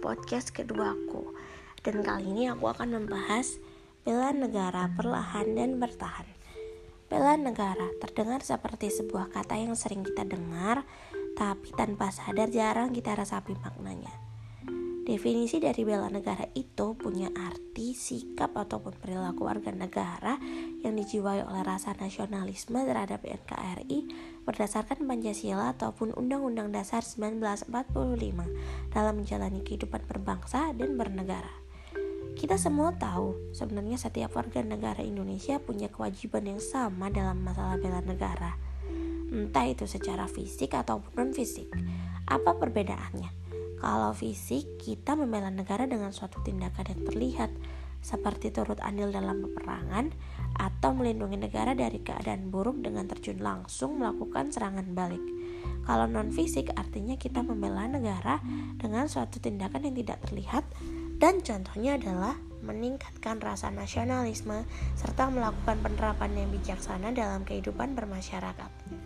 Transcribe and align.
podcast 0.00 0.48
keduaku. 0.56 1.36
Dan 1.84 2.00
kali 2.00 2.32
ini 2.32 2.48
aku 2.48 2.72
akan 2.72 2.96
membahas 2.96 3.60
Bela 4.00 4.32
negara 4.32 4.88
perlahan 4.96 5.52
dan 5.52 5.76
bertahan. 5.76 6.24
Bela 7.12 7.36
negara 7.36 7.92
terdengar 8.00 8.40
seperti 8.40 8.88
sebuah 8.88 9.28
kata 9.28 9.60
yang 9.60 9.76
sering 9.76 10.00
kita 10.00 10.24
dengar 10.24 10.88
Tapi 11.36 11.76
tanpa 11.76 12.08
sadar 12.08 12.48
jarang 12.48 12.96
kita 12.96 13.12
rasapi 13.12 13.52
maknanya 13.60 14.27
Definisi 15.08 15.56
dari 15.56 15.88
bela 15.88 16.12
negara 16.12 16.44
itu 16.52 16.92
punya 16.92 17.32
arti, 17.32 17.96
sikap, 17.96 18.52
ataupun 18.52 18.92
perilaku 18.92 19.48
warga 19.48 19.72
negara 19.72 20.36
yang 20.84 21.00
dijiwai 21.00 21.48
oleh 21.48 21.64
rasa 21.64 21.96
nasionalisme 21.96 22.76
terhadap 22.84 23.24
NKRI 23.24 24.04
berdasarkan 24.44 25.08
Pancasila 25.08 25.72
ataupun 25.72 26.12
Undang-Undang 26.12 26.76
Dasar 26.76 27.00
1945 27.00 27.72
dalam 28.92 29.14
menjalani 29.16 29.64
kehidupan 29.64 30.04
berbangsa 30.04 30.76
dan 30.76 31.00
bernegara. 31.00 31.56
Kita 32.36 32.60
semua 32.60 32.92
tahu, 32.92 33.56
sebenarnya 33.56 33.96
setiap 33.96 34.36
warga 34.36 34.60
negara 34.60 35.00
Indonesia 35.00 35.56
punya 35.56 35.88
kewajiban 35.88 36.52
yang 36.52 36.60
sama 36.60 37.08
dalam 37.08 37.40
masalah 37.40 37.80
bela 37.80 38.04
negara. 38.04 38.60
Entah 39.32 39.64
itu 39.64 39.88
secara 39.88 40.28
fisik 40.28 40.76
ataupun 40.76 41.16
non-fisik. 41.16 41.72
Apa 42.28 42.60
perbedaannya? 42.60 43.37
Kalau 43.78 44.10
fisik, 44.10 44.78
kita 44.82 45.14
membela 45.14 45.54
negara 45.54 45.86
dengan 45.86 46.10
suatu 46.10 46.42
tindakan 46.42 46.90
yang 46.90 47.02
terlihat, 47.06 47.50
seperti 47.98 48.54
turut 48.54 48.78
andil 48.82 49.10
dalam 49.10 49.42
peperangan 49.42 50.14
atau 50.58 50.90
melindungi 50.94 51.38
negara 51.38 51.74
dari 51.74 51.98
keadaan 52.02 52.50
buruk 52.50 52.78
dengan 52.82 53.06
terjun 53.10 53.42
langsung 53.42 53.98
melakukan 53.98 54.50
serangan 54.54 54.86
balik. 54.94 55.22
Kalau 55.86 56.04
non 56.04 56.30
fisik 56.30 56.74
artinya 56.76 57.16
kita 57.16 57.40
membela 57.40 57.88
negara 57.88 58.38
dengan 58.76 59.08
suatu 59.08 59.40
tindakan 59.40 59.88
yang 59.88 59.96
tidak 60.04 60.18
terlihat 60.28 60.64
dan 61.18 61.40
contohnya 61.42 61.98
adalah 61.98 62.36
meningkatkan 62.62 63.38
rasa 63.38 63.70
nasionalisme 63.70 64.66
serta 64.98 65.30
melakukan 65.30 65.78
penerapan 65.80 66.34
yang 66.34 66.48
bijaksana 66.52 67.14
dalam 67.14 67.46
kehidupan 67.46 67.94
bermasyarakat. 67.94 68.97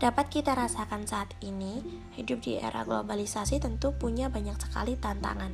Dapat 0.00 0.32
kita 0.32 0.56
rasakan 0.56 1.04
saat 1.04 1.36
ini, 1.44 1.84
hidup 2.16 2.40
di 2.40 2.56
era 2.56 2.88
globalisasi 2.88 3.60
tentu 3.60 3.92
punya 3.92 4.32
banyak 4.32 4.56
sekali 4.56 4.96
tantangan. 4.96 5.52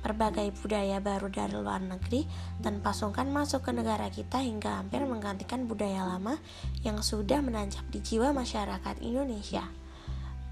Berbagai 0.00 0.48
budaya 0.64 0.96
baru 0.96 1.28
dari 1.28 1.52
luar 1.52 1.84
negeri 1.84 2.24
tanpa 2.64 2.96
sungkan 2.96 3.28
masuk 3.28 3.68
ke 3.68 3.76
negara 3.76 4.08
kita 4.08 4.40
hingga 4.40 4.80
hampir 4.80 5.04
menggantikan 5.04 5.68
budaya 5.68 6.08
lama 6.08 6.40
yang 6.80 7.04
sudah 7.04 7.44
menancap 7.44 7.84
di 7.92 8.00
jiwa 8.00 8.32
masyarakat 8.32 8.96
Indonesia. 9.04 9.68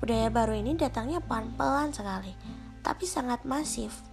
Budaya 0.05 0.29
baru 0.29 0.61
ini 0.61 0.77
datangnya 0.77 1.25
pelan-pelan 1.25 1.97
sekali, 1.97 2.37
tapi 2.85 3.09
sangat 3.09 3.49
masif 3.49 4.10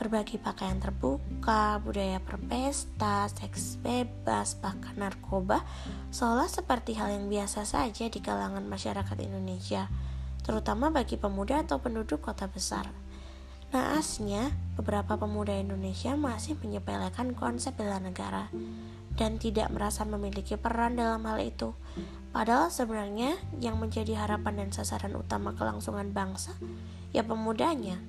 berbagi 0.00 0.40
pakaian 0.40 0.80
terbuka, 0.80 1.76
budaya 1.84 2.24
berpesta, 2.24 3.28
seks 3.28 3.76
bebas, 3.84 4.56
bahkan 4.56 4.96
narkoba, 4.96 5.60
seolah 6.08 6.48
seperti 6.48 6.96
hal 6.96 7.12
yang 7.12 7.28
biasa 7.28 7.68
saja 7.68 8.08
di 8.08 8.24
kalangan 8.24 8.64
masyarakat 8.64 9.20
Indonesia, 9.20 9.92
terutama 10.40 10.88
bagi 10.88 11.20
pemuda 11.20 11.60
atau 11.60 11.84
penduduk 11.84 12.24
kota 12.24 12.48
besar. 12.48 12.88
Naasnya, 13.76 14.50
beberapa 14.80 15.20
pemuda 15.20 15.52
Indonesia 15.52 16.16
masih 16.16 16.56
menyepelekan 16.64 17.36
konsep 17.36 17.76
bela 17.76 18.00
negara 18.00 18.48
dan 19.20 19.36
tidak 19.36 19.68
merasa 19.68 20.08
memiliki 20.08 20.56
peran 20.56 20.96
dalam 20.96 21.22
hal 21.28 21.44
itu. 21.44 21.76
Padahal 22.32 22.72
sebenarnya 22.72 23.36
yang 23.60 23.76
menjadi 23.76 24.16
harapan 24.16 24.64
dan 24.64 24.70
sasaran 24.72 25.12
utama 25.12 25.52
kelangsungan 25.52 26.10
bangsa 26.16 26.56
ya 27.12 27.20
pemudanya. 27.20 28.00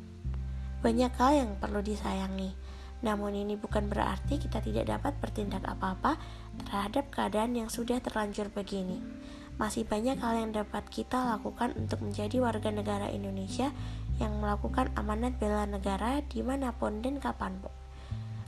Banyak 0.82 1.14
hal 1.18 1.32
yang 1.46 1.52
perlu 1.62 1.86
disayangi, 1.86 2.58
namun 3.06 3.38
ini 3.38 3.58
bukan 3.58 3.90
berarti 3.90 4.38
kita 4.42 4.62
tidak 4.62 4.90
dapat 4.90 5.14
bertindak 5.22 5.62
apa-apa 5.66 6.18
terhadap 6.66 7.10
keadaan 7.14 7.58
yang 7.58 7.70
sudah 7.70 8.02
terlanjur 8.02 8.50
begini. 8.50 9.02
Masih 9.58 9.86
banyak 9.86 10.18
hal 10.22 10.42
yang 10.42 10.52
dapat 10.54 10.86
kita 10.90 11.38
lakukan 11.38 11.78
untuk 11.78 12.02
menjadi 12.02 12.42
warga 12.42 12.74
negara 12.74 13.14
Indonesia 13.14 13.70
yang 14.18 14.38
melakukan 14.42 14.90
amanat 14.98 15.38
bela 15.38 15.70
negara 15.70 16.22
di 16.26 16.42
mana 16.42 16.74
pun 16.74 17.02
dan 17.02 17.18
kapan 17.18 17.58
pun 17.62 17.81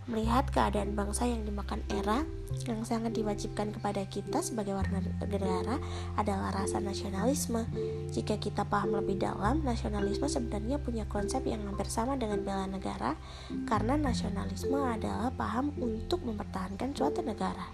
melihat 0.05 0.47
keadaan 0.51 0.93
bangsa 0.93 1.23
yang 1.27 1.47
dimakan 1.47 1.79
era 1.87 2.27
yang 2.69 2.85
sangat 2.85 3.17
diwajibkan 3.17 3.73
kepada 3.73 4.05
kita 4.07 4.39
sebagai 4.39 4.77
warga 4.77 5.01
negara 5.01 5.81
adalah 6.15 6.53
rasa 6.53 6.77
nasionalisme. 6.79 7.65
Jika 8.13 8.37
kita 8.37 8.63
paham 8.67 8.93
lebih 8.99 9.19
dalam, 9.19 9.65
nasionalisme 9.65 10.29
sebenarnya 10.29 10.79
punya 10.79 11.03
konsep 11.09 11.43
yang 11.43 11.65
hampir 11.65 11.89
sama 11.89 12.15
dengan 12.15 12.45
bela 12.45 12.69
negara 12.69 13.17
karena 13.65 13.97
nasionalisme 13.97 14.77
adalah 14.77 15.33
paham 15.33 15.73
untuk 15.81 16.21
mempertahankan 16.23 16.93
suatu 16.93 17.25
negara. 17.25 17.65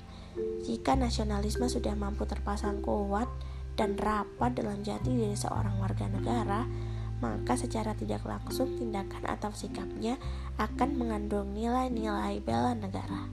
Jika 0.64 0.96
nasionalisme 0.96 1.68
sudah 1.68 1.94
mampu 1.98 2.24
terpasang 2.24 2.80
kuat 2.80 3.28
dan 3.76 4.00
rapat 4.00 4.56
dalam 4.56 4.80
jati 4.84 5.12
diri 5.12 5.36
seorang 5.36 5.80
warga 5.80 6.08
negara, 6.08 6.64
maka 7.20 7.56
secara 7.56 7.96
tidak 7.96 8.24
langsung 8.24 8.76
tindakan 8.80 9.24
atau 9.28 9.52
sikapnya 9.52 10.20
akan 10.56 10.96
mengandung 10.96 11.52
nilai-nilai 11.56 12.40
bela 12.44 12.76
negara. 12.76 13.28